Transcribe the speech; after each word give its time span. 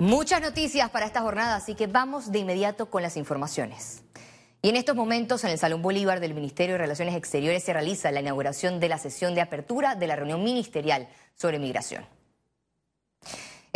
Muchas 0.00 0.40
noticias 0.40 0.90
para 0.90 1.06
esta 1.06 1.22
jornada, 1.22 1.56
así 1.56 1.74
que 1.74 1.88
vamos 1.88 2.30
de 2.30 2.38
inmediato 2.38 2.88
con 2.88 3.02
las 3.02 3.16
informaciones. 3.16 4.04
Y 4.62 4.68
en 4.68 4.76
estos 4.76 4.94
momentos 4.94 5.42
en 5.42 5.50
el 5.50 5.58
Salón 5.58 5.82
Bolívar 5.82 6.20
del 6.20 6.34
Ministerio 6.34 6.74
de 6.74 6.78
Relaciones 6.78 7.16
Exteriores 7.16 7.64
se 7.64 7.72
realiza 7.72 8.12
la 8.12 8.20
inauguración 8.20 8.78
de 8.78 8.88
la 8.88 8.98
sesión 8.98 9.34
de 9.34 9.40
apertura 9.40 9.96
de 9.96 10.06
la 10.06 10.14
reunión 10.14 10.44
ministerial 10.44 11.08
sobre 11.34 11.58
migración. 11.58 12.06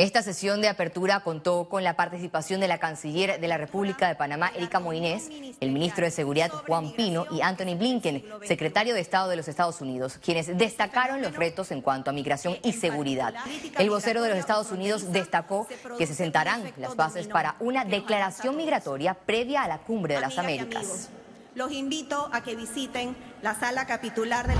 Esta 0.02 0.20
sesión 0.20 0.60
de 0.60 0.68
apertura 0.68 1.20
contó 1.20 1.68
con 1.68 1.84
la 1.84 1.94
participación 1.94 2.58
de 2.58 2.66
la 2.66 2.78
canciller 2.78 3.38
de 3.38 3.46
la 3.46 3.56
República 3.56 4.08
de 4.08 4.16
Panamá, 4.16 4.50
Erika 4.56 4.80
Moines, 4.80 5.30
el 5.60 5.70
ministro 5.70 6.04
de 6.04 6.10
Seguridad, 6.10 6.50
Juan 6.50 6.90
Pino, 6.90 7.24
y 7.30 7.40
Anthony 7.40 7.76
Blinken, 7.78 8.24
secretario 8.44 8.94
de 8.94 9.00
Estado 9.00 9.28
de 9.28 9.36
los 9.36 9.46
Estados 9.46 9.80
Unidos, 9.80 10.18
quienes 10.20 10.58
destacaron 10.58 11.22
los 11.22 11.36
retos 11.36 11.70
en 11.70 11.82
cuanto 11.82 12.10
a 12.10 12.12
migración 12.12 12.56
y 12.64 12.72
seguridad. 12.72 13.32
El 13.78 13.90
vocero 13.90 14.22
de 14.22 14.30
los 14.30 14.38
Estados 14.38 14.72
Unidos 14.72 15.12
destacó 15.12 15.68
que 15.96 16.08
se 16.08 16.16
sentarán 16.16 16.72
las 16.78 16.96
bases 16.96 17.28
para 17.28 17.54
una 17.60 17.84
declaración 17.84 18.56
migratoria 18.56 19.14
previa 19.14 19.62
a 19.62 19.68
la 19.68 19.78
Cumbre 19.78 20.16
de 20.16 20.20
las 20.20 20.36
Américas. 20.36 21.10
Los 21.54 21.70
invito 21.70 22.28
a 22.32 22.42
que 22.42 22.56
visiten 22.56 23.14
la 23.40 23.54
sala 23.54 23.86
capitular 23.86 24.48
del... 24.48 24.58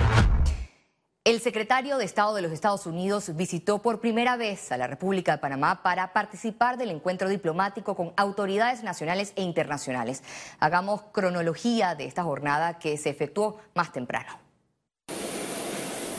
El 1.24 1.40
secretario 1.40 1.98
de 1.98 2.04
Estado 2.04 2.34
de 2.34 2.42
los 2.42 2.50
Estados 2.50 2.84
Unidos 2.84 3.36
visitó 3.36 3.80
por 3.80 4.00
primera 4.00 4.36
vez 4.36 4.72
a 4.72 4.76
la 4.76 4.88
República 4.88 5.30
de 5.30 5.38
Panamá 5.38 5.80
para 5.84 6.12
participar 6.12 6.76
del 6.76 6.90
encuentro 6.90 7.28
diplomático 7.28 7.94
con 7.94 8.12
autoridades 8.16 8.82
nacionales 8.82 9.32
e 9.36 9.42
internacionales. 9.42 10.24
Hagamos 10.58 11.02
cronología 11.12 11.94
de 11.94 12.06
esta 12.06 12.24
jornada 12.24 12.80
que 12.80 12.96
se 12.96 13.10
efectuó 13.10 13.60
más 13.72 13.92
temprano. 13.92 14.32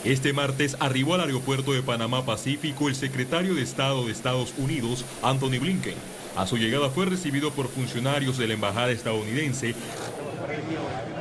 Este 0.05 0.31
martes 0.31 0.77
arribó 0.79 1.15
al 1.15 1.21
aeropuerto 1.21 1.73
de 1.73 1.81
Panamá 1.81 2.25
Pacífico 2.25 2.87
el 2.87 2.95
secretario 2.95 3.55
de 3.55 3.61
Estado 3.61 4.05
de 4.05 4.13
Estados 4.13 4.53
Unidos, 4.57 5.03
Anthony 5.21 5.59
Blinken. 5.59 5.95
A 6.37 6.47
su 6.47 6.55
llegada 6.55 6.89
fue 6.89 7.07
recibido 7.07 7.51
por 7.51 7.67
funcionarios 7.67 8.37
de 8.37 8.47
la 8.47 8.53
embajada 8.53 8.91
estadounidense 8.91 9.75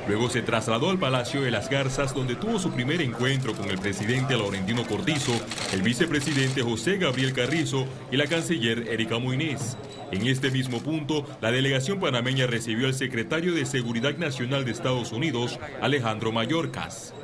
Luego 0.08 0.28
se 0.28 0.42
trasladó 0.42 0.90
al 0.90 0.98
Palacio 0.98 1.42
de 1.42 1.50
las 1.52 1.70
Garzas, 1.70 2.14
donde 2.14 2.34
tuvo 2.34 2.58
su 2.58 2.72
primer 2.72 3.00
encuentro 3.00 3.54
con 3.54 3.70
el 3.70 3.78
presidente 3.78 4.36
Laurentino 4.36 4.84
Cortizo, 4.84 5.32
el 5.72 5.82
vicepresidente 5.82 6.62
José 6.62 6.96
Gabriel 6.96 7.32
Carrizo 7.32 7.86
y 8.10 8.16
la 8.16 8.26
canciller 8.26 8.88
Erika 8.88 9.18
Muñiz. 9.18 9.76
En 10.10 10.26
este 10.26 10.50
mismo 10.50 10.82
punto, 10.82 11.24
la 11.40 11.52
delegación 11.52 12.00
panameña 12.00 12.46
recibió 12.46 12.88
al 12.88 12.94
secretario 12.94 13.54
de 13.54 13.64
Seguridad 13.64 14.16
Nacional 14.16 14.64
de 14.64 14.72
Estados 14.72 15.12
Unidos, 15.12 15.58
Alejandro 15.80 16.32
Mayorkas. 16.32 17.14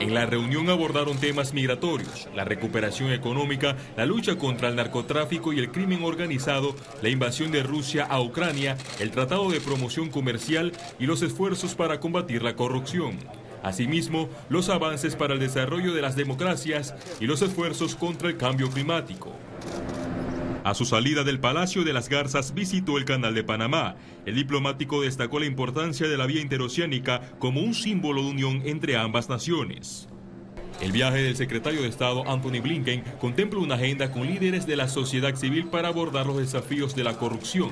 En 0.00 0.14
la 0.14 0.26
reunión 0.26 0.70
abordaron 0.70 1.18
temas 1.18 1.52
migratorios, 1.52 2.28
la 2.34 2.44
recuperación 2.44 3.10
económica, 3.10 3.76
la 3.96 4.06
lucha 4.06 4.36
contra 4.36 4.68
el 4.68 4.76
narcotráfico 4.76 5.52
y 5.52 5.58
el 5.58 5.72
crimen 5.72 6.04
organizado, 6.04 6.76
la 7.02 7.08
invasión 7.08 7.50
de 7.50 7.64
Rusia 7.64 8.04
a 8.04 8.20
Ucrania, 8.20 8.76
el 9.00 9.10
Tratado 9.10 9.50
de 9.50 9.60
Promoción 9.60 10.08
Comercial 10.10 10.72
y 11.00 11.06
los 11.06 11.22
esfuerzos 11.22 11.74
para 11.74 11.98
combatir 11.98 12.42
la 12.42 12.54
corrupción. 12.54 13.18
Asimismo, 13.62 14.28
los 14.48 14.68
avances 14.68 15.16
para 15.16 15.34
el 15.34 15.40
desarrollo 15.40 15.92
de 15.92 16.02
las 16.02 16.14
democracias 16.14 16.94
y 17.18 17.26
los 17.26 17.42
esfuerzos 17.42 17.96
contra 17.96 18.28
el 18.28 18.36
cambio 18.36 18.70
climático. 18.70 19.32
A 20.68 20.74
su 20.74 20.84
salida 20.84 21.24
del 21.24 21.40
Palacio 21.40 21.82
de 21.82 21.94
las 21.94 22.10
Garzas 22.10 22.52
visitó 22.52 22.98
el 22.98 23.06
Canal 23.06 23.34
de 23.34 23.42
Panamá. 23.42 23.96
El 24.26 24.34
diplomático 24.34 25.00
destacó 25.00 25.40
la 25.40 25.46
importancia 25.46 26.06
de 26.06 26.18
la 26.18 26.26
vía 26.26 26.42
interoceánica 26.42 27.22
como 27.38 27.62
un 27.62 27.72
símbolo 27.72 28.20
de 28.22 28.28
unión 28.28 28.62
entre 28.66 28.98
ambas 28.98 29.30
naciones. 29.30 30.10
El 30.82 30.92
viaje 30.92 31.22
del 31.22 31.36
secretario 31.36 31.80
de 31.80 31.88
Estado 31.88 32.22
Anthony 32.28 32.60
Blinken 32.62 33.02
contempla 33.18 33.60
una 33.60 33.76
agenda 33.76 34.12
con 34.12 34.26
líderes 34.26 34.66
de 34.66 34.76
la 34.76 34.88
sociedad 34.88 35.34
civil 35.36 35.68
para 35.68 35.88
abordar 35.88 36.26
los 36.26 36.36
desafíos 36.36 36.94
de 36.94 37.04
la 37.04 37.16
corrupción, 37.16 37.70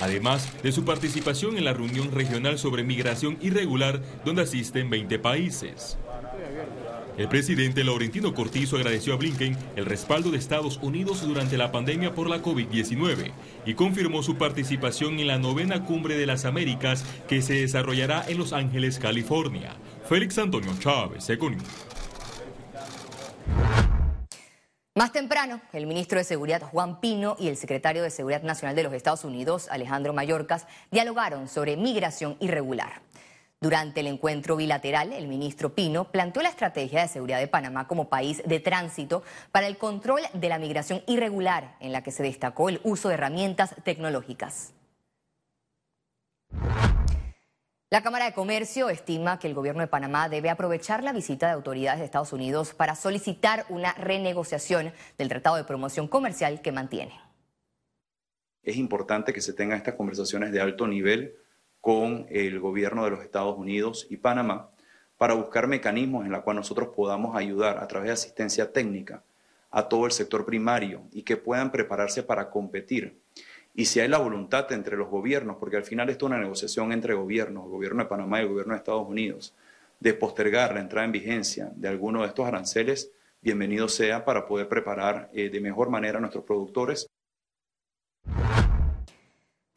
además 0.00 0.50
de 0.62 0.72
su 0.72 0.86
participación 0.86 1.58
en 1.58 1.66
la 1.66 1.74
reunión 1.74 2.10
regional 2.12 2.58
sobre 2.58 2.82
migración 2.82 3.36
irregular 3.42 4.00
donde 4.24 4.40
asisten 4.40 4.88
20 4.88 5.18
países. 5.18 5.98
El 7.18 7.28
presidente 7.28 7.82
Laurentino 7.82 8.32
Cortizo 8.32 8.76
agradeció 8.76 9.12
a 9.12 9.16
Blinken 9.16 9.58
el 9.74 9.86
respaldo 9.86 10.30
de 10.30 10.38
Estados 10.38 10.78
Unidos 10.80 11.26
durante 11.26 11.58
la 11.58 11.72
pandemia 11.72 12.14
por 12.14 12.30
la 12.30 12.40
COVID-19 12.40 13.32
y 13.66 13.74
confirmó 13.74 14.22
su 14.22 14.38
participación 14.38 15.18
en 15.18 15.26
la 15.26 15.36
novena 15.36 15.84
cumbre 15.84 16.16
de 16.16 16.26
las 16.26 16.44
Américas 16.44 17.04
que 17.26 17.42
se 17.42 17.54
desarrollará 17.54 18.24
en 18.28 18.38
Los 18.38 18.52
Ángeles, 18.52 19.00
California. 19.00 19.74
Félix 20.08 20.38
Antonio 20.38 20.70
Chávez, 20.78 21.28
Econium. 21.28 21.60
Más 24.94 25.10
temprano, 25.12 25.60
el 25.72 25.86
ministro 25.86 26.18
de 26.18 26.24
Seguridad 26.24 26.62
Juan 26.62 27.00
Pino 27.00 27.36
y 27.38 27.48
el 27.48 27.56
secretario 27.56 28.04
de 28.04 28.10
Seguridad 28.10 28.42
Nacional 28.42 28.76
de 28.76 28.84
los 28.84 28.92
Estados 28.92 29.24
Unidos, 29.24 29.68
Alejandro 29.70 30.12
Mayorkas, 30.12 30.66
dialogaron 30.92 31.48
sobre 31.48 31.76
migración 31.76 32.36
irregular. 32.38 33.00
Durante 33.60 34.00
el 34.00 34.06
encuentro 34.06 34.54
bilateral, 34.54 35.12
el 35.12 35.26
ministro 35.26 35.74
Pino 35.74 36.12
planteó 36.12 36.42
la 36.42 36.48
estrategia 36.48 37.02
de 37.02 37.08
seguridad 37.08 37.40
de 37.40 37.48
Panamá 37.48 37.88
como 37.88 38.08
país 38.08 38.40
de 38.46 38.60
tránsito 38.60 39.24
para 39.50 39.66
el 39.66 39.78
control 39.78 40.20
de 40.32 40.48
la 40.48 40.60
migración 40.60 41.02
irregular, 41.08 41.74
en 41.80 41.90
la 41.90 42.04
que 42.04 42.12
se 42.12 42.22
destacó 42.22 42.68
el 42.68 42.80
uso 42.84 43.08
de 43.08 43.14
herramientas 43.14 43.74
tecnológicas. 43.82 44.74
La 47.90 48.02
Cámara 48.02 48.26
de 48.26 48.32
Comercio 48.32 48.90
estima 48.90 49.40
que 49.40 49.48
el 49.48 49.54
gobierno 49.54 49.80
de 49.80 49.88
Panamá 49.88 50.28
debe 50.28 50.50
aprovechar 50.50 51.02
la 51.02 51.12
visita 51.12 51.46
de 51.48 51.54
autoridades 51.54 51.98
de 51.98 52.04
Estados 52.04 52.32
Unidos 52.32 52.74
para 52.74 52.94
solicitar 52.94 53.64
una 53.70 53.92
renegociación 53.94 54.92
del 55.16 55.28
Tratado 55.28 55.56
de 55.56 55.64
Promoción 55.64 56.06
Comercial 56.06 56.60
que 56.62 56.70
mantiene. 56.70 57.18
Es 58.62 58.76
importante 58.76 59.32
que 59.32 59.40
se 59.40 59.52
tengan 59.52 59.78
estas 59.78 59.94
conversaciones 59.94 60.52
de 60.52 60.60
alto 60.60 60.86
nivel 60.86 61.34
con 61.88 62.26
el 62.28 62.60
gobierno 62.60 63.02
de 63.04 63.12
los 63.12 63.22
Estados 63.22 63.56
Unidos 63.56 64.06
y 64.10 64.18
Panamá 64.18 64.68
para 65.16 65.32
buscar 65.32 65.68
mecanismos 65.68 66.26
en 66.26 66.32
los 66.32 66.42
cuales 66.42 66.58
nosotros 66.58 66.90
podamos 66.94 67.34
ayudar 67.34 67.78
a 67.78 67.88
través 67.88 68.08
de 68.08 68.12
asistencia 68.12 68.74
técnica 68.74 69.22
a 69.70 69.88
todo 69.88 70.04
el 70.04 70.12
sector 70.12 70.44
primario 70.44 71.00
y 71.12 71.22
que 71.22 71.38
puedan 71.38 71.72
prepararse 71.72 72.22
para 72.22 72.50
competir. 72.50 73.16
Y 73.74 73.86
si 73.86 74.00
hay 74.00 74.08
la 74.08 74.18
voluntad 74.18 74.70
entre 74.72 74.98
los 74.98 75.08
gobiernos, 75.08 75.56
porque 75.56 75.78
al 75.78 75.84
final 75.84 76.10
esto 76.10 76.26
es 76.26 76.32
una 76.32 76.38
negociación 76.38 76.92
entre 76.92 77.14
gobiernos, 77.14 77.64
el 77.64 77.70
gobierno 77.70 78.02
de 78.02 78.08
Panamá 78.10 78.40
y 78.40 78.42
el 78.42 78.48
gobierno 78.48 78.74
de 78.74 78.78
Estados 78.80 79.08
Unidos, 79.08 79.54
de 79.98 80.12
postergar 80.12 80.74
la 80.74 80.80
entrada 80.80 81.06
en 81.06 81.12
vigencia 81.12 81.72
de 81.74 81.88
alguno 81.88 82.20
de 82.20 82.26
estos 82.26 82.46
aranceles, 82.46 83.12
bienvenido 83.40 83.88
sea 83.88 84.26
para 84.26 84.46
poder 84.46 84.68
preparar 84.68 85.30
eh, 85.32 85.48
de 85.48 85.60
mejor 85.62 85.88
manera 85.88 86.18
a 86.18 86.20
nuestros 86.20 86.44
productores. 86.44 87.08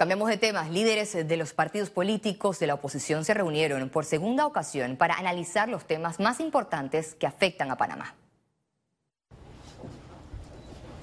Cambiamos 0.01 0.29
de 0.29 0.37
temas. 0.37 0.71
Líderes 0.71 1.13
de 1.13 1.37
los 1.37 1.53
partidos 1.53 1.91
políticos 1.91 2.57
de 2.57 2.65
la 2.65 2.73
oposición 2.73 3.23
se 3.23 3.35
reunieron 3.35 3.87
por 3.89 4.03
segunda 4.03 4.47
ocasión 4.47 4.95
para 4.97 5.13
analizar 5.13 5.69
los 5.69 5.85
temas 5.85 6.19
más 6.19 6.39
importantes 6.39 7.13
que 7.13 7.27
afectan 7.27 7.69
a 7.69 7.77
Panamá. 7.77 8.15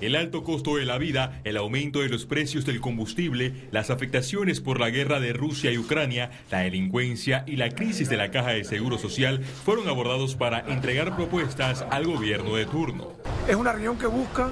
El 0.00 0.16
alto 0.16 0.42
costo 0.42 0.75
de 0.75 0.84
la 0.84 0.98
vida, 0.98 1.41
el 1.44 1.59
aumento 1.59 2.00
de 2.00 2.09
los 2.09 2.26
precios 2.26 2.66
del 2.66 2.81
combustible, 2.81 3.69
las 3.70 3.91
afectaciones 3.91 4.60
por 4.60 4.81
la 4.81 4.91
guerra 4.91 5.20
de 5.20 5.32
Rusia 5.32 5.70
y 5.70 5.78
Ucrania, 5.78 6.32
la 6.50 6.59
delincuencia 6.59 7.44
y 7.47 7.54
la 7.54 7.70
crisis 7.70 8.09
de 8.09 8.16
la 8.16 8.32
caja 8.32 8.50
de 8.50 8.65
seguro 8.65 8.98
social 8.98 9.44
fueron 9.44 9.88
abordados 9.88 10.34
para 10.34 10.59
entregar 10.59 11.15
propuestas 11.15 11.84
al 11.91 12.04
gobierno 12.04 12.56
de 12.56 12.66
turno. 12.66 13.12
Es 13.47 13.54
una 13.54 13.70
reunión 13.70 13.97
que 13.97 14.09
busca 14.09 14.48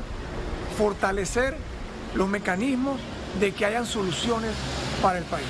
fortalecer 0.79 1.57
los 2.15 2.29
mecanismos 2.29 3.01
de 3.41 3.53
que 3.53 3.65
hayan 3.65 3.87
soluciones 3.87 4.53
para 5.03 5.19
el 5.19 5.25
país. 5.25 5.47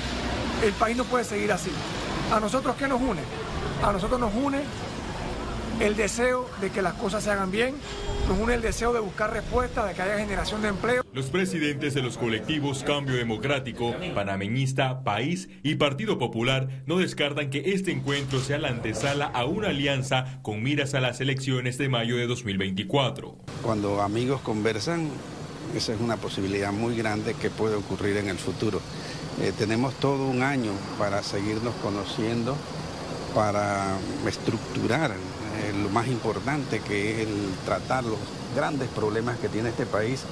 El 0.63 0.73
país 0.73 0.97
no 0.97 1.03
puede 1.03 1.23
seguir 1.23 1.51
así. 1.51 1.71
¿A 2.31 2.39
nosotros 2.39 2.75
qué 2.77 2.87
nos 2.87 3.01
une? 3.01 3.21
A 3.83 3.91
nosotros 3.91 4.19
nos 4.19 4.33
une 4.33 4.61
el 5.79 5.95
deseo 5.95 6.49
de 6.59 6.71
que 6.71 6.81
las 6.81 6.93
cosas 6.93 7.23
se 7.23 7.31
hagan 7.31 7.51
bien, 7.51 7.75
nos 8.27 8.39
une 8.39 8.55
el 8.55 8.61
deseo 8.61 8.93
de 8.93 8.99
buscar 8.99 9.31
respuestas, 9.31 9.87
de 9.87 9.93
que 9.93 10.01
haya 10.01 10.17
generación 10.17 10.61
de 10.61 10.69
empleo. 10.69 11.03
Los 11.13 11.27
presidentes 11.27 11.93
de 11.93 12.01
los 12.01 12.17
colectivos 12.17 12.83
Cambio 12.83 13.15
Democrático, 13.15 13.95
Panameñista, 14.15 15.03
País 15.03 15.49
y 15.63 15.75
Partido 15.75 16.17
Popular 16.17 16.67
no 16.87 16.97
descartan 16.97 17.49
que 17.49 17.73
este 17.73 17.91
encuentro 17.91 18.39
sea 18.39 18.57
la 18.57 18.69
antesala 18.69 19.25
a 19.25 19.45
una 19.45 19.69
alianza 19.69 20.39
con 20.41 20.63
miras 20.63 20.93
a 20.95 20.99
las 20.99 21.21
elecciones 21.21 21.77
de 21.77 21.89
mayo 21.89 22.17
de 22.17 22.27
2024. 22.27 23.37
Cuando 23.61 24.01
amigos 24.01 24.41
conversan, 24.41 25.09
esa 25.75 25.93
es 25.93 25.99
una 25.99 26.17
posibilidad 26.17 26.71
muy 26.71 26.95
grande 26.95 27.33
que 27.33 27.49
puede 27.49 27.75
ocurrir 27.75 28.17
en 28.17 28.29
el 28.29 28.37
futuro. 28.37 28.79
Eh, 29.41 29.53
tenemos 29.57 29.93
todo 29.95 30.25
un 30.27 30.41
año 30.41 30.71
para 30.97 31.21
seguirnos 31.23 31.73
conociendo, 31.81 32.55
para 33.35 33.97
estructurar 34.27 35.11
eh, 35.11 35.73
lo 35.83 35.89
más 35.89 36.07
importante 36.07 36.79
que 36.79 37.21
es 37.21 37.27
el 37.27 37.51
tratar 37.65 38.03
los 38.03 38.19
grandes 38.55 38.89
problemas 38.89 39.37
que 39.37 39.49
tiene 39.49 39.69
este 39.69 39.85
país 39.85 40.23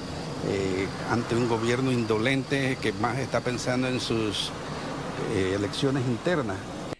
eh, 0.48 0.86
ante 1.10 1.36
un 1.36 1.48
gobierno 1.48 1.92
indolente 1.92 2.78
que 2.80 2.92
más 2.94 3.18
está 3.18 3.40
pensando 3.40 3.88
en 3.88 4.00
sus 4.00 4.50
elecciones 5.34 6.06
internas 6.06 6.56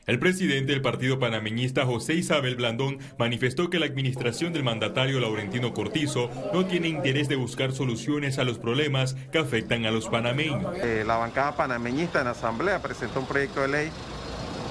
El 0.07 0.21
presidente 0.21 0.71
del 0.71 0.83
partido 0.83 1.19
panameñista 1.19 1.85
José 1.85 2.15
Isabel 2.15 2.55
Blandón 2.55 3.01
manifestó 3.19 3.71
que 3.71 3.81
la 3.81 3.87
administración 3.87 4.53
del 4.53 4.63
mandatario 4.63 5.19
Laurentino 5.19 5.75
Cortizo 5.75 6.31
no 6.53 6.65
tiene 6.65 6.87
interés 6.87 7.29
de 7.29 7.35
buscar 7.35 7.73
soluciones 7.73 8.39
a 8.39 8.45
los 8.45 8.61
problemas 8.61 9.17
que 9.33 9.39
afectan 9.39 9.85
a 9.85 9.91
los 9.91 10.09
panameños. 10.09 10.77
Eh, 10.77 11.03
la 11.05 11.17
bancada 11.17 11.57
panameñista 11.57 12.21
en 12.21 12.29
asamblea 12.29 12.81
presentó 12.81 13.19
un 13.19 13.27
proyecto 13.27 13.63
de 13.63 13.69
ley 13.69 13.91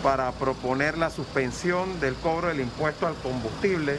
para 0.01 0.31
proponer 0.31 0.97
la 0.97 1.09
suspensión 1.09 1.99
del 1.99 2.15
cobro 2.15 2.47
del 2.47 2.61
impuesto 2.61 3.05
al 3.05 3.15
combustible 3.15 3.97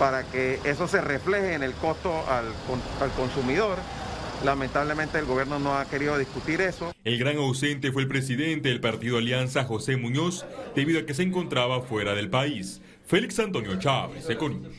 para 0.00 0.24
que 0.24 0.58
eso 0.64 0.88
se 0.88 1.00
refleje 1.00 1.54
en 1.54 1.62
el 1.62 1.72
costo 1.74 2.12
al, 2.28 2.46
al 3.00 3.10
consumidor 3.12 3.78
Lamentablemente 4.44 5.18
el 5.18 5.24
gobierno 5.24 5.58
no 5.58 5.76
ha 5.76 5.84
querido 5.86 6.16
discutir 6.16 6.60
eso. 6.60 6.92
El 7.04 7.18
gran 7.18 7.36
ausente 7.38 7.90
fue 7.90 8.02
el 8.02 8.08
presidente 8.08 8.68
del 8.68 8.80
partido 8.80 9.18
Alianza, 9.18 9.64
José 9.64 9.96
Muñoz, 9.96 10.46
debido 10.74 11.00
a 11.00 11.06
que 11.06 11.14
se 11.14 11.24
encontraba 11.24 11.82
fuera 11.82 12.14
del 12.14 12.30
país. 12.30 12.80
Félix 13.06 13.38
Antonio 13.40 13.78
Chávez, 13.78 14.28
Econius. 14.30 14.74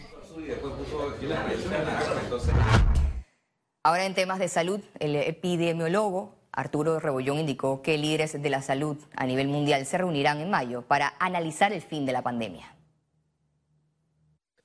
Ahora 3.83 4.05
en 4.05 4.13
temas 4.13 4.39
de 4.39 4.47
salud, 4.47 4.81
el 4.99 5.15
epidemiólogo 5.15 6.35
Arturo 6.51 6.99
Rebollón 6.99 7.39
indicó 7.39 7.81
que 7.81 7.97
líderes 7.97 8.41
de 8.41 8.49
la 8.49 8.61
salud 8.61 8.97
a 9.15 9.25
nivel 9.25 9.47
mundial 9.47 9.85
se 9.85 9.97
reunirán 9.97 10.39
en 10.39 10.49
mayo 10.49 10.81
para 10.83 11.13
analizar 11.19 11.73
el 11.73 11.81
fin 11.81 12.05
de 12.05 12.13
la 12.13 12.21
pandemia 12.21 12.78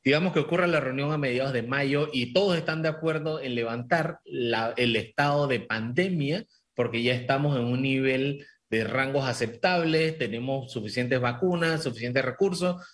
digamos 0.04 0.32
que 0.32 0.40
ocurra 0.40 0.66
la 0.66 0.80
reunión 0.80 1.12
a 1.12 1.18
mediados 1.18 1.52
de 1.52 1.62
mayo 1.62 2.10
y 2.12 2.32
todos 2.32 2.56
están 2.56 2.82
de 2.82 2.88
acuerdo 2.88 3.40
en 3.40 3.54
levantar 3.54 4.20
el 4.24 4.96
estado 4.96 5.48
de 5.48 5.60
pandemia 5.60 6.44
porque 6.74 7.02
ya 7.02 7.14
estamos 7.14 7.56
en 7.56 7.64
un 7.64 7.82
nivel 7.82 8.46
de 8.68 8.84
rangos 8.84 9.26
aceptables, 9.26 10.18
tenemos 10.18 10.72
suficientes 10.72 11.20
vacunas, 11.20 11.84
suficientes 11.84 12.24
recursos. 12.24 12.84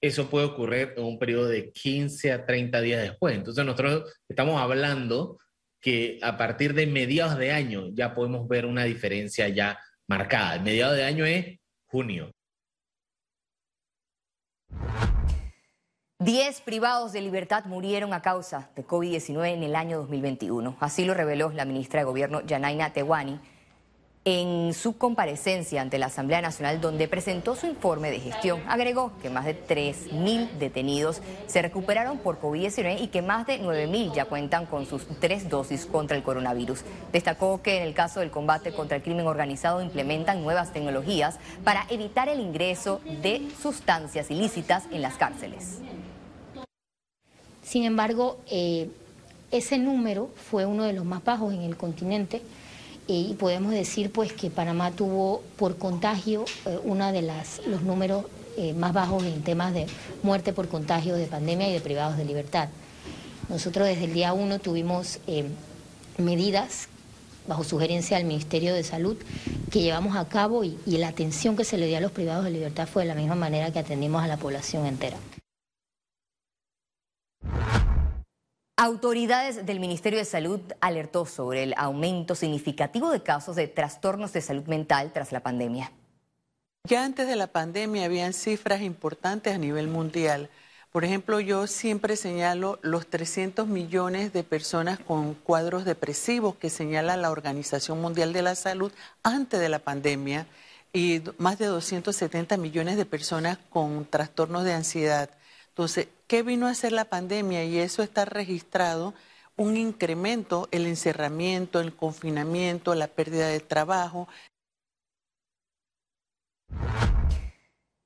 Eso 0.00 0.28
puede 0.28 0.46
ocurrir 0.46 0.94
en 0.96 1.04
un 1.04 1.18
periodo 1.18 1.48
de 1.48 1.72
15 1.72 2.32
a 2.32 2.46
30 2.46 2.80
días 2.80 3.02
después. 3.02 3.34
Entonces 3.34 3.64
nosotros 3.64 4.12
estamos 4.28 4.60
hablando 4.60 5.38
que 5.80 6.18
a 6.22 6.36
partir 6.36 6.74
de 6.74 6.86
mediados 6.86 7.38
de 7.38 7.52
año 7.52 7.88
ya 7.92 8.14
podemos 8.14 8.46
ver 8.48 8.66
una 8.66 8.84
diferencia 8.84 9.48
ya 9.48 9.78
marcada. 10.06 10.56
El 10.56 10.62
mediado 10.62 10.92
de 10.92 11.04
año 11.04 11.24
es 11.24 11.58
junio. 11.86 12.30
Diez 16.22 16.60
privados 16.60 17.14
de 17.14 17.22
libertad 17.22 17.64
murieron 17.64 18.12
a 18.12 18.20
causa 18.20 18.68
de 18.76 18.86
COVID-19 18.86 19.54
en 19.54 19.62
el 19.62 19.74
año 19.74 19.96
2021. 20.00 20.76
Así 20.78 21.06
lo 21.06 21.14
reveló 21.14 21.48
la 21.48 21.64
ministra 21.64 22.00
de 22.00 22.04
Gobierno, 22.04 22.42
Yanaina 22.42 22.92
Tewani, 22.92 23.40
en 24.26 24.74
su 24.74 24.98
comparecencia 24.98 25.80
ante 25.80 25.96
la 25.96 26.06
Asamblea 26.06 26.42
Nacional 26.42 26.78
donde 26.78 27.08
presentó 27.08 27.56
su 27.56 27.66
informe 27.66 28.10
de 28.10 28.20
gestión. 28.20 28.60
Agregó 28.68 29.12
que 29.22 29.30
más 29.30 29.46
de 29.46 29.58
3.000 29.66 30.58
detenidos 30.58 31.22
se 31.46 31.62
recuperaron 31.62 32.18
por 32.18 32.38
COVID-19 32.38 33.00
y 33.00 33.06
que 33.06 33.22
más 33.22 33.46
de 33.46 33.58
9.000 33.58 34.12
ya 34.12 34.26
cuentan 34.26 34.66
con 34.66 34.84
sus 34.84 35.06
tres 35.20 35.48
dosis 35.48 35.86
contra 35.86 36.18
el 36.18 36.22
coronavirus. 36.22 36.84
Destacó 37.12 37.62
que 37.62 37.78
en 37.78 37.84
el 37.84 37.94
caso 37.94 38.20
del 38.20 38.30
combate 38.30 38.72
contra 38.72 38.98
el 38.98 39.02
crimen 39.02 39.26
organizado 39.26 39.80
implementan 39.80 40.42
nuevas 40.42 40.70
tecnologías 40.74 41.38
para 41.64 41.86
evitar 41.88 42.28
el 42.28 42.40
ingreso 42.40 43.00
de 43.22 43.48
sustancias 43.58 44.30
ilícitas 44.30 44.84
en 44.92 45.00
las 45.00 45.14
cárceles. 45.14 45.80
Sin 47.70 47.84
embargo, 47.84 48.36
eh, 48.50 48.88
ese 49.52 49.78
número 49.78 50.28
fue 50.50 50.66
uno 50.66 50.82
de 50.82 50.92
los 50.92 51.04
más 51.04 51.22
bajos 51.22 51.54
en 51.54 51.60
el 51.60 51.76
continente 51.76 52.42
eh, 53.06 53.12
y 53.12 53.34
podemos 53.34 53.70
decir 53.70 54.10
pues 54.10 54.32
que 54.32 54.50
Panamá 54.50 54.90
tuvo 54.90 55.44
por 55.56 55.78
contagio 55.78 56.46
eh, 56.66 56.80
uno 56.82 57.12
de 57.12 57.22
las, 57.22 57.64
los 57.68 57.82
números 57.82 58.24
más 58.76 58.92
bajos 58.92 59.22
en 59.22 59.40
temas 59.42 59.72
de 59.72 59.86
muerte 60.24 60.52
por 60.52 60.68
contagio 60.68 61.14
de 61.14 61.26
pandemia 61.26 61.70
y 61.70 61.72
de 61.72 61.80
privados 61.80 62.16
de 62.16 62.24
libertad. 62.24 62.68
Nosotros 63.48 63.86
desde 63.86 64.04
el 64.06 64.14
día 64.14 64.32
uno 64.32 64.58
tuvimos 64.58 65.20
medidas 66.18 66.88
bajo 67.46 67.62
sugerencia 67.62 68.16
del 68.16 68.26
Ministerio 68.26 68.74
de 68.74 68.82
Salud 68.82 69.16
que 69.70 69.80
llevamos 69.80 70.16
a 70.16 70.28
cabo 70.28 70.64
y 70.64 70.76
la 70.86 71.08
atención 71.08 71.56
que 71.56 71.64
se 71.64 71.78
le 71.78 71.86
dio 71.86 71.98
a 71.98 72.00
los 72.00 72.10
privados 72.10 72.44
de 72.44 72.50
libertad 72.50 72.88
fue 72.88 73.04
de 73.04 73.08
la 73.08 73.14
misma 73.14 73.36
manera 73.36 73.72
que 73.72 73.78
atendimos 73.78 74.22
a 74.22 74.26
la 74.26 74.36
población 74.36 74.84
entera. 74.84 75.16
Autoridades 78.82 79.66
del 79.66 79.78
Ministerio 79.78 80.18
de 80.18 80.24
Salud 80.24 80.58
alertó 80.80 81.26
sobre 81.26 81.64
el 81.64 81.74
aumento 81.76 82.34
significativo 82.34 83.10
de 83.10 83.22
casos 83.22 83.54
de 83.54 83.68
trastornos 83.68 84.32
de 84.32 84.40
salud 84.40 84.64
mental 84.68 85.12
tras 85.12 85.32
la 85.32 85.40
pandemia. 85.40 85.92
Ya 86.88 87.04
antes 87.04 87.28
de 87.28 87.36
la 87.36 87.48
pandemia 87.48 88.06
habían 88.06 88.32
cifras 88.32 88.80
importantes 88.80 89.54
a 89.54 89.58
nivel 89.58 89.88
mundial. 89.88 90.48
Por 90.92 91.04
ejemplo, 91.04 91.40
yo 91.40 91.66
siempre 91.66 92.16
señalo 92.16 92.78
los 92.80 93.06
300 93.06 93.66
millones 93.66 94.32
de 94.32 94.44
personas 94.44 94.98
con 94.98 95.34
cuadros 95.34 95.84
depresivos 95.84 96.54
que 96.54 96.70
señala 96.70 97.18
la 97.18 97.32
Organización 97.32 98.00
Mundial 98.00 98.32
de 98.32 98.40
la 98.40 98.54
Salud 98.54 98.92
antes 99.22 99.60
de 99.60 99.68
la 99.68 99.80
pandemia 99.80 100.46
y 100.94 101.20
más 101.36 101.58
de 101.58 101.66
270 101.66 102.56
millones 102.56 102.96
de 102.96 103.04
personas 103.04 103.58
con 103.68 104.06
trastornos 104.06 104.64
de 104.64 104.72
ansiedad. 104.72 105.28
Entonces, 105.80 106.08
¿qué 106.26 106.42
vino 106.42 106.66
a 106.66 106.72
hacer 106.72 106.92
la 106.92 107.06
pandemia? 107.06 107.64
Y 107.64 107.78
eso 107.78 108.02
está 108.02 108.26
registrado 108.26 109.14
un 109.56 109.78
incremento, 109.78 110.68
el 110.72 110.84
encerramiento, 110.84 111.80
el 111.80 111.96
confinamiento, 111.96 112.94
la 112.94 113.06
pérdida 113.06 113.48
de 113.48 113.60
trabajo. 113.60 114.28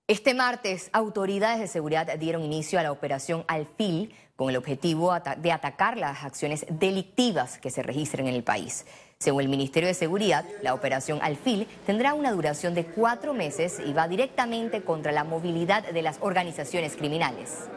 Este 0.07 0.35
martes, 0.35 0.89
autoridades 0.93 1.59
de 1.59 1.67
seguridad 1.67 2.17
dieron 2.17 2.45
inicio 2.45 2.79
a 2.79 2.85
la 2.85 2.93
operación 2.93 3.45
Alfil 3.49 4.15
con 4.37 4.51
el 4.51 4.57
objetivo 4.57 5.13
de 5.39 5.51
atacar 5.51 5.97
las 5.97 6.23
acciones 6.23 6.67
delictivas 6.71 7.59
que 7.59 7.73
se 7.73 7.83
registren 7.83 8.29
en 8.29 8.37
el 8.37 8.45
país. 8.45 8.87
Según 9.25 9.41
el 9.41 9.49
Ministerio 9.49 9.87
de 9.87 9.95
Seguridad, 9.95 10.45
la 10.61 10.75
operación 10.75 11.19
Alfil 11.23 11.67
tendrá 11.87 12.13
una 12.13 12.31
duración 12.31 12.75
de 12.75 12.85
cuatro 12.85 13.33
meses 13.33 13.81
y 13.83 13.95
va 13.95 14.07
directamente 14.07 14.83
contra 14.83 15.13
la 15.13 15.25
movilidad 15.25 15.83
de 15.83 16.03
las 16.03 16.19
organizaciones 16.21 16.95
criminales. 16.95 17.71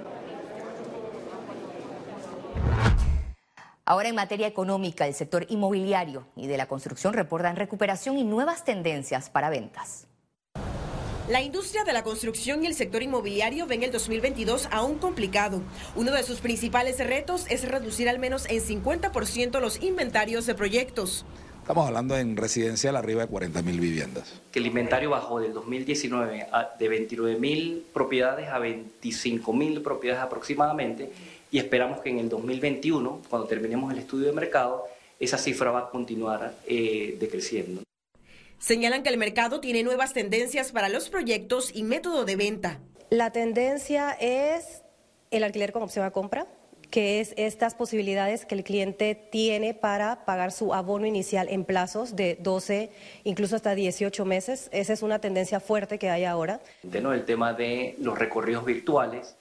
Ahora 3.85 4.09
en 4.09 4.15
materia 4.15 4.45
económica, 4.45 5.07
el 5.07 5.13
sector 5.13 5.45
inmobiliario 5.47 6.27
y 6.35 6.47
de 6.47 6.57
la 6.57 6.65
construcción 6.65 7.13
reportan 7.13 7.55
recuperación 7.55 8.17
y 8.17 8.25
nuevas 8.25 8.65
tendencias 8.65 9.29
para 9.29 9.49
ventas. 9.49 10.05
La 11.27 11.41
industria 11.41 11.83
de 11.83 11.91
la 11.91 12.03
construcción 12.03 12.63
y 12.63 12.67
el 12.67 12.73
sector 12.73 13.03
inmobiliario 13.03 13.67
ven 13.67 13.83
el 13.83 13.91
2022 13.91 14.69
aún 14.71 14.97
complicado. 14.97 15.61
Uno 15.97 16.13
de 16.13 16.23
sus 16.23 16.39
principales 16.39 17.05
retos 17.05 17.45
es 17.49 17.67
reducir 17.67 18.07
al 18.07 18.17
menos 18.17 18.45
en 18.49 18.61
50% 18.61 19.59
los 19.59 19.83
inventarios 19.83 20.45
de 20.45 20.55
proyectos. 20.55 21.25
Estamos 21.59 21.85
hablando 21.85 22.17
en 22.17 22.37
residencial 22.37 22.95
arriba 22.95 23.23
de 23.23 23.27
40 23.27 23.61
mil 23.61 23.77
viviendas. 23.81 24.41
Que 24.53 24.59
el 24.59 24.67
inventario 24.67 25.09
bajó 25.09 25.41
del 25.41 25.51
2019 25.51 26.47
de 26.79 26.87
29 26.87 27.37
mil 27.37 27.83
propiedades 27.91 28.47
a 28.47 28.59
25 28.59 29.51
mil 29.51 29.81
propiedades 29.81 30.23
aproximadamente 30.23 31.11
y 31.51 31.57
esperamos 31.57 31.99
que 31.99 32.09
en 32.09 32.19
el 32.19 32.29
2021, 32.29 33.23
cuando 33.29 33.49
terminemos 33.49 33.91
el 33.91 33.99
estudio 33.99 34.27
de 34.27 34.31
mercado, 34.31 34.85
esa 35.19 35.37
cifra 35.37 35.71
va 35.71 35.79
a 35.79 35.89
continuar 35.89 36.55
eh, 36.65 37.17
decreciendo. 37.19 37.81
Señalan 38.59 39.03
que 39.03 39.09
el 39.09 39.17
mercado 39.17 39.59
tiene 39.59 39.83
nuevas 39.83 40.13
tendencias 40.13 40.71
para 40.71 40.89
los 40.89 41.09
proyectos 41.09 41.71
y 41.75 41.83
método 41.83 42.25
de 42.25 42.35
venta. 42.35 42.79
La 43.11 43.31
tendencia 43.31 44.11
es 44.19 44.81
el 45.29 45.43
alquiler 45.43 45.71
con 45.71 45.83
opción 45.83 46.05
a 46.05 46.11
compra, 46.11 46.47
que 46.89 47.19
es 47.19 47.33
estas 47.37 47.75
posibilidades 47.75 48.45
que 48.45 48.55
el 48.55 48.63
cliente 48.63 49.13
tiene 49.13 49.75
para 49.75 50.25
pagar 50.25 50.51
su 50.51 50.73
abono 50.73 51.05
inicial 51.05 51.49
en 51.49 51.65
plazos 51.65 52.15
de 52.15 52.35
12, 52.41 52.89
incluso 53.25 53.55
hasta 53.55 53.75
18 53.75 54.25
meses. 54.25 54.69
Esa 54.71 54.93
es 54.93 55.03
una 55.03 55.19
tendencia 55.19 55.59
fuerte 55.59 55.99
que 55.99 56.09
hay 56.09 56.25
ahora. 56.25 56.59
El 56.81 57.25
tema 57.25 57.53
de 57.53 57.95
los 57.99 58.17
recorridos 58.17 58.65
virtuales, 58.65 59.35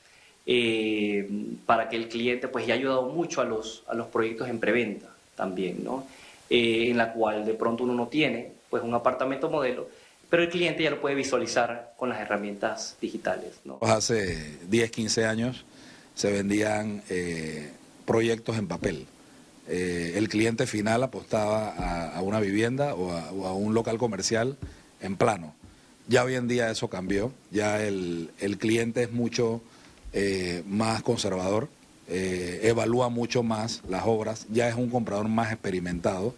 eh, 0.45 1.27
para 1.65 1.89
que 1.89 1.97
el 1.97 2.09
cliente 2.09 2.49
pues 2.49 2.67
ya 2.67 2.75
ha 2.75 2.77
ayudado 2.77 3.09
mucho 3.09 3.41
a 3.41 3.45
los, 3.45 3.83
a 3.89 3.95
los 3.95 4.09
proyectos 4.09 4.49
en 4.49 4.61
preventa 4.61 5.09
también, 5.35 5.83
¿no? 5.83 6.07
Eh, 6.51 6.91
en 6.91 6.99
la 6.99 7.13
cual 7.13 7.45
de 7.45 7.55
pronto 7.55 7.83
uno 7.83 7.95
no 7.95 8.07
tiene 8.07 8.56
pues 8.71 8.83
un 8.83 8.95
apartamento 8.95 9.51
modelo, 9.51 9.89
pero 10.29 10.43
el 10.43 10.49
cliente 10.49 10.83
ya 10.83 10.91
lo 10.91 11.01
puede 11.01 11.15
visualizar 11.15 11.95
con 11.97 12.09
las 12.09 12.21
herramientas 12.21 12.97
digitales. 13.01 13.61
¿no? 13.65 13.79
Hace 13.83 14.59
10, 14.69 14.91
15 14.91 15.25
años 15.25 15.65
se 16.15 16.33
vendían 16.33 17.03
eh, 17.09 17.71
proyectos 18.05 18.59
en 18.59 18.67
papel. 18.67 19.07
Eh, 19.69 20.15
el 20.17 20.29
cliente 20.29 20.67
final 20.67 21.03
apostaba 21.03 22.15
a, 22.15 22.23
una 22.23 22.41
vivienda 22.41 22.95
o 22.95 23.13
a, 23.13 23.53
un 23.53 23.75
local 23.75 23.99
comercial 23.99 24.57
en 25.01 25.17
plano. 25.17 25.55
Ya 26.09 26.25
hoy 26.25 26.35
en 26.35 26.47
día 26.47 26.71
eso 26.71 26.89
cambió, 26.89 27.33
ya 27.51 27.83
el, 27.83 28.31
cliente 28.61 29.03
es 29.03 29.13
mucho 29.13 29.61
eh, 30.13 30.63
más 30.67 31.03
conservador, 31.03 31.69
evalúa 32.09 33.09
mucho 33.09 33.43
más 33.43 33.83
las 33.89 34.05
obras, 34.07 34.47
ya 34.49 34.69
es 34.69 34.77
un 34.77 34.89
comprador 34.89 35.27
más 35.27 35.51
experimentado 35.51 36.37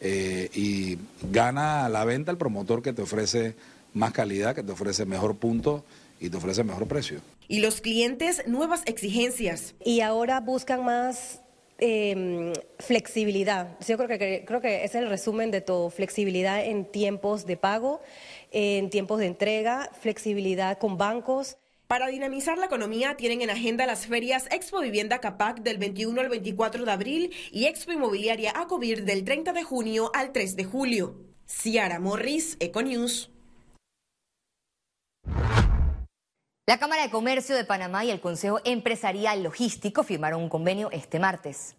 y 0.00 0.98
gana 1.30 1.88
la 1.88 2.04
venta 2.04 2.30
el 2.30 2.36
promotor 2.36 2.82
que 2.82 2.92
te 2.92 3.02
ofrece 3.02 3.54
más 3.94 4.12
calidad, 4.12 4.54
que 4.54 4.62
te 4.62 4.72
ofrece 4.72 5.06
mejor 5.06 5.36
punto 5.36 5.84
y 6.20 6.28
te 6.30 6.36
ofrece 6.36 6.64
mejor 6.64 6.86
precio. 6.86 7.20
Y 7.48 7.60
los 7.60 7.80
clientes, 7.80 8.42
nuevas 8.46 8.82
exigencias. 8.86 9.74
Y 9.84 10.00
ahora 10.00 10.40
buscan 10.40 10.84
más 10.84 11.40
eh, 11.78 12.52
flexibilidad. 12.78 13.78
Yo 13.86 13.96
creo 13.96 14.18
que, 14.18 14.44
creo 14.46 14.60
que 14.60 14.84
es 14.84 14.94
el 14.94 15.08
resumen 15.08 15.50
de 15.50 15.60
todo. 15.60 15.90
Flexibilidad 15.90 16.64
en 16.64 16.84
tiempos 16.84 17.46
de 17.46 17.56
pago, 17.56 18.00
en 18.50 18.90
tiempos 18.90 19.18
de 19.18 19.26
entrega, 19.26 19.90
flexibilidad 20.00 20.78
con 20.78 20.96
bancos. 20.96 21.56
Para 21.86 22.08
dinamizar 22.08 22.58
la 22.58 22.66
economía 22.66 23.16
tienen 23.16 23.42
en 23.42 23.50
agenda 23.50 23.86
las 23.86 24.06
ferias 24.06 24.48
Expo 24.50 24.80
Vivienda 24.80 25.20
Capac 25.20 25.60
del 25.60 25.78
21 25.78 26.20
al 26.20 26.28
24 26.28 26.84
de 26.84 26.90
abril 26.90 27.32
y 27.52 27.66
Expo 27.66 27.92
Inmobiliaria 27.92 28.52
Acobir 28.56 29.04
del 29.04 29.22
30 29.22 29.52
de 29.52 29.62
junio 29.62 30.10
al 30.12 30.32
3 30.32 30.56
de 30.56 30.64
julio. 30.64 31.14
Ciara 31.46 32.00
Morris, 32.00 32.56
Econews. 32.58 33.30
La 36.66 36.80
Cámara 36.80 37.04
de 37.04 37.10
Comercio 37.10 37.54
de 37.54 37.64
Panamá 37.64 38.04
y 38.04 38.10
el 38.10 38.20
Consejo 38.20 38.58
Empresarial 38.64 39.44
Logístico 39.44 40.02
firmaron 40.02 40.42
un 40.42 40.48
convenio 40.48 40.90
este 40.90 41.20
martes. 41.20 41.76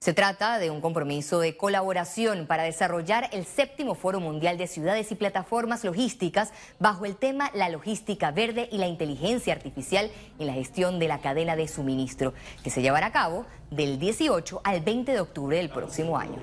Se 0.00 0.14
trata 0.14 0.60
de 0.60 0.70
un 0.70 0.80
compromiso 0.80 1.40
de 1.40 1.56
colaboración 1.56 2.46
para 2.46 2.62
desarrollar 2.62 3.28
el 3.32 3.44
séptimo 3.44 3.96
Foro 3.96 4.20
Mundial 4.20 4.56
de 4.56 4.68
Ciudades 4.68 5.10
y 5.10 5.16
Plataformas 5.16 5.82
Logísticas 5.82 6.52
bajo 6.78 7.04
el 7.04 7.16
tema 7.16 7.50
La 7.52 7.68
logística 7.68 8.30
verde 8.30 8.68
y 8.70 8.78
la 8.78 8.86
inteligencia 8.86 9.52
artificial 9.52 10.08
en 10.38 10.46
la 10.46 10.52
gestión 10.52 11.00
de 11.00 11.08
la 11.08 11.20
cadena 11.20 11.56
de 11.56 11.66
suministro, 11.66 12.32
que 12.62 12.70
se 12.70 12.80
llevará 12.80 13.06
a 13.06 13.12
cabo 13.12 13.44
del 13.72 13.98
18 13.98 14.60
al 14.62 14.82
20 14.82 15.12
de 15.12 15.20
octubre 15.20 15.56
del 15.56 15.68
próximo 15.68 16.16
año. 16.16 16.40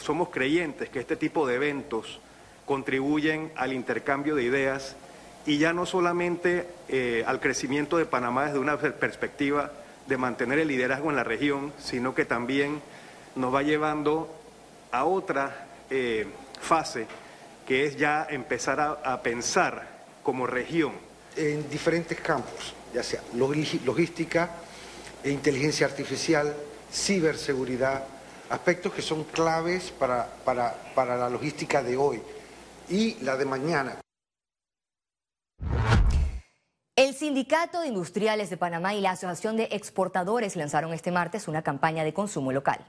Somos 0.00 0.30
creyentes 0.30 0.88
que 0.88 1.00
este 1.00 1.16
tipo 1.16 1.46
de 1.46 1.56
eventos 1.56 2.20
contribuyen 2.64 3.52
al 3.54 3.74
intercambio 3.74 4.34
de 4.34 4.44
ideas 4.44 4.96
y 5.44 5.58
ya 5.58 5.74
no 5.74 5.84
solamente 5.84 6.66
eh, 6.88 7.22
al 7.26 7.38
crecimiento 7.38 7.98
de 7.98 8.06
Panamá 8.06 8.46
desde 8.46 8.60
una 8.60 8.78
perspectiva 8.78 9.72
de 10.08 10.16
mantener 10.16 10.58
el 10.58 10.68
liderazgo 10.68 11.10
en 11.10 11.16
la 11.16 11.24
región, 11.24 11.72
sino 11.78 12.14
que 12.14 12.24
también 12.24 12.80
nos 13.36 13.54
va 13.54 13.62
llevando 13.62 14.34
a 14.90 15.04
otra 15.04 15.66
eh, 15.90 16.26
fase, 16.60 17.06
que 17.66 17.84
es 17.84 17.96
ya 17.96 18.26
empezar 18.28 18.80
a, 18.80 18.92
a, 18.92 19.22
pensar 19.22 19.86
como 20.22 20.46
región. 20.46 20.92
En 21.36 21.68
diferentes 21.68 22.18
campos, 22.20 22.74
ya 22.94 23.02
sea 23.02 23.22
logística, 23.34 24.50
e 25.22 25.30
inteligencia 25.30 25.86
artificial, 25.86 26.54
ciberseguridad, 26.90 28.04
aspectos 28.48 28.92
que 28.94 29.02
son 29.02 29.24
claves 29.24 29.90
para, 29.90 30.26
para, 30.44 30.74
para 30.94 31.16
la 31.16 31.28
logística 31.28 31.82
de 31.82 31.96
hoy 31.96 32.22
y 32.88 33.16
la 33.22 33.36
de 33.36 33.44
mañana. 33.44 34.00
El 36.98 37.14
Sindicato 37.14 37.80
de 37.80 37.86
Industriales 37.86 38.50
de 38.50 38.56
Panamá 38.56 38.92
y 38.92 39.00
la 39.00 39.12
Asociación 39.12 39.56
de 39.56 39.68
Exportadores 39.70 40.56
lanzaron 40.56 40.92
este 40.92 41.12
martes 41.12 41.46
una 41.46 41.62
campaña 41.62 42.02
de 42.02 42.12
consumo 42.12 42.50
local. 42.50 42.84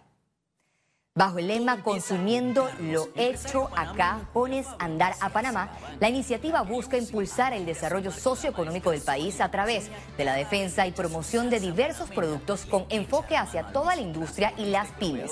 Bajo 1.19 1.37
el 1.39 1.47
lema 1.47 1.83
Consumiendo 1.83 2.69
lo 2.79 3.09
hecho 3.17 3.69
acá, 3.75 4.29
pones 4.31 4.65
andar 4.79 5.15
a 5.19 5.27
Panamá, 5.27 5.69
la 5.99 6.07
iniciativa 6.07 6.61
busca 6.61 6.97
impulsar 6.97 7.51
el 7.51 7.65
desarrollo 7.65 8.09
socioeconómico 8.09 8.91
del 8.91 9.01
país 9.01 9.41
a 9.41 9.51
través 9.51 9.89
de 10.17 10.23
la 10.23 10.33
defensa 10.35 10.87
y 10.87 10.93
promoción 10.93 11.49
de 11.49 11.59
diversos 11.59 12.09
productos 12.09 12.65
con 12.65 12.85
enfoque 12.87 13.35
hacia 13.35 13.63
toda 13.73 13.97
la 13.97 14.01
industria 14.01 14.53
y 14.55 14.67
las 14.67 14.93
pymes. 14.93 15.31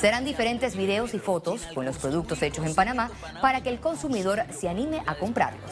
Serán 0.00 0.24
diferentes 0.24 0.74
videos 0.74 1.14
y 1.14 1.20
fotos 1.20 1.68
con 1.72 1.84
los 1.84 1.98
productos 1.98 2.42
hechos 2.42 2.66
en 2.66 2.74
Panamá 2.74 3.08
para 3.40 3.62
que 3.62 3.68
el 3.68 3.78
consumidor 3.78 4.42
se 4.50 4.68
anime 4.68 5.04
a 5.06 5.14
comprarlos. 5.14 5.70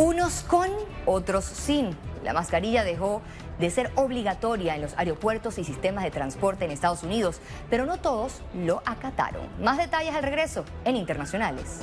Unos 0.00 0.44
con, 0.44 0.70
otros 1.04 1.44
sin. 1.44 1.94
La 2.24 2.32
mascarilla 2.32 2.84
dejó 2.84 3.20
de 3.58 3.68
ser 3.68 3.92
obligatoria 3.96 4.74
en 4.74 4.80
los 4.80 4.96
aeropuertos 4.96 5.58
y 5.58 5.64
sistemas 5.64 6.04
de 6.04 6.10
transporte 6.10 6.64
en 6.64 6.70
Estados 6.70 7.02
Unidos, 7.02 7.38
pero 7.68 7.84
no 7.84 7.98
todos 7.98 8.40
lo 8.54 8.82
acataron. 8.86 9.42
Más 9.62 9.76
detalles 9.76 10.14
al 10.14 10.22
regreso 10.22 10.64
en 10.86 10.96
Internacionales. 10.96 11.80